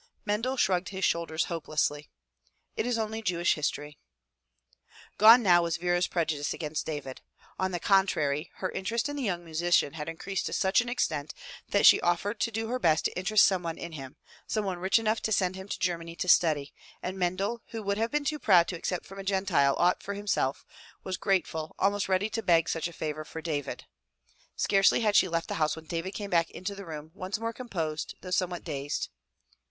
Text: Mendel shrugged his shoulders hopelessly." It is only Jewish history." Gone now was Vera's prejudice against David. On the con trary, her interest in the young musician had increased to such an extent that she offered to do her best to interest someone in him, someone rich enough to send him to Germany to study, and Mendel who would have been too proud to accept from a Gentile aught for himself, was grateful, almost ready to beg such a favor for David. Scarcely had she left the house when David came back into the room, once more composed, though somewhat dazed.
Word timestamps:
Mendel 0.25 0.57
shrugged 0.57 0.89
his 0.89 1.05
shoulders 1.05 1.43
hopelessly." 1.43 2.09
It 2.75 2.87
is 2.87 2.97
only 2.97 3.21
Jewish 3.21 3.53
history." 3.53 3.99
Gone 5.19 5.43
now 5.43 5.61
was 5.61 5.77
Vera's 5.77 6.07
prejudice 6.07 6.55
against 6.55 6.87
David. 6.87 7.21
On 7.59 7.69
the 7.69 7.79
con 7.79 8.07
trary, 8.07 8.49
her 8.55 8.71
interest 8.71 9.09
in 9.09 9.15
the 9.15 9.21
young 9.21 9.45
musician 9.45 9.93
had 9.93 10.09
increased 10.09 10.47
to 10.47 10.53
such 10.53 10.81
an 10.81 10.89
extent 10.89 11.35
that 11.69 11.85
she 11.85 12.01
offered 12.01 12.39
to 12.39 12.49
do 12.49 12.67
her 12.69 12.79
best 12.79 13.05
to 13.05 13.15
interest 13.15 13.45
someone 13.45 13.77
in 13.77 13.91
him, 13.91 14.17
someone 14.47 14.79
rich 14.79 14.97
enough 14.97 15.21
to 15.21 15.31
send 15.31 15.55
him 15.55 15.67
to 15.69 15.77
Germany 15.77 16.15
to 16.15 16.27
study, 16.27 16.73
and 17.03 17.19
Mendel 17.19 17.61
who 17.67 17.83
would 17.83 17.99
have 17.99 18.09
been 18.09 18.25
too 18.25 18.39
proud 18.39 18.67
to 18.69 18.75
accept 18.75 19.05
from 19.05 19.19
a 19.19 19.23
Gentile 19.23 19.75
aught 19.77 20.01
for 20.01 20.15
himself, 20.15 20.65
was 21.03 21.15
grateful, 21.15 21.75
almost 21.77 22.09
ready 22.09 22.27
to 22.31 22.41
beg 22.41 22.69
such 22.69 22.87
a 22.87 22.93
favor 22.93 23.23
for 23.23 23.39
David. 23.39 23.85
Scarcely 24.55 25.01
had 25.01 25.15
she 25.15 25.27
left 25.27 25.47
the 25.47 25.53
house 25.61 25.75
when 25.75 25.85
David 25.85 26.15
came 26.15 26.31
back 26.31 26.49
into 26.49 26.73
the 26.73 26.85
room, 26.87 27.11
once 27.13 27.37
more 27.37 27.53
composed, 27.53 28.15
though 28.21 28.31
somewhat 28.31 28.63
dazed. 28.63 29.09